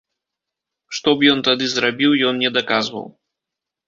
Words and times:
Што 0.99 1.09
б 1.19 1.27
ён 1.33 1.43
тады 1.47 1.67
зрабіў, 1.73 2.11
ён 2.31 2.35
не 2.45 2.49
даказваў. 2.57 3.05